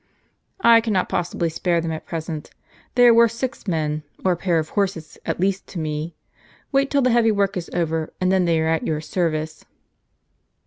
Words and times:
"I 0.75 0.81
cannot 0.81 1.09
possibly 1.09 1.47
spare 1.49 1.79
them 1.79 1.91
at 1.91 2.07
present. 2.07 2.49
They 2.95 3.05
are 3.07 3.13
woi'th 3.13 3.33
six 3.33 3.67
men, 3.67 4.01
or 4.25 4.31
a 4.31 4.35
pair 4.35 4.57
of 4.57 4.69
horses, 4.69 5.19
at 5.27 5.39
least, 5.39 5.67
to 5.67 5.79
me. 5.79 6.15
Wait 6.71 6.89
till 6.89 7.03
the 7.03 7.11
heavy 7.11 7.31
work 7.31 7.55
is 7.55 7.69
over, 7.71 8.11
and 8.19 8.31
then 8.31 8.45
they 8.45 8.59
are 8.59 8.67
at 8.67 8.87
your 8.87 8.99
ser 8.99 9.29
vice." 9.29 9.63